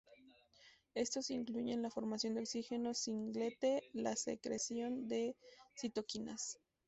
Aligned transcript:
Estos 0.95 1.29
incluyen 1.29 1.83
la 1.83 1.91
formación 1.91 2.33
de 2.33 2.41
oxígeno 2.41 2.95
singlete, 2.95 3.83
la 3.93 4.15
secreción 4.15 5.07
de 5.07 5.35
citoquinas. 5.77 6.57